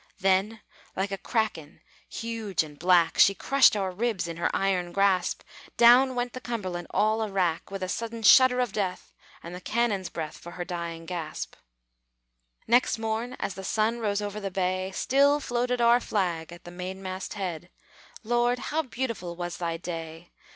Then, 0.19 0.61
like 0.95 1.11
a 1.11 1.17
kraken 1.19 1.79
huge 2.09 2.63
and 2.63 2.79
black, 2.79 3.19
She 3.19 3.35
crushed 3.35 3.75
our 3.75 3.91
ribs 3.91 4.27
in 4.27 4.37
her 4.37 4.49
iron 4.51 4.93
grasp! 4.93 5.43
Down 5.77 6.15
went 6.15 6.33
the 6.33 6.41
Cumberland 6.41 6.87
all 6.89 7.21
a 7.21 7.29
wrack, 7.29 7.69
With 7.69 7.83
a 7.83 7.87
sudden 7.87 8.23
shudder 8.23 8.59
of 8.59 8.73
death, 8.73 9.13
And 9.43 9.53
the 9.53 9.61
cannon's 9.61 10.09
breath 10.09 10.39
For 10.39 10.53
her 10.53 10.65
dying 10.65 11.05
gasp. 11.05 11.55
Next 12.65 12.97
morn, 12.97 13.33
as 13.39 13.53
the 13.53 13.63
sun 13.63 13.99
rose 13.99 14.23
over 14.23 14.39
the 14.39 14.49
bay, 14.49 14.89
Still 14.89 15.39
floated 15.39 15.81
our 15.81 15.99
flag 15.99 16.51
at 16.51 16.63
the 16.63 16.71
mainmast 16.71 17.35
head. 17.35 17.69
Lord, 18.23 18.57
how 18.57 18.81
beautiful 18.81 19.35
was 19.35 19.57
Thy 19.57 19.77
day! 19.77 20.31